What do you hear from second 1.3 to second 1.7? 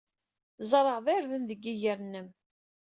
deg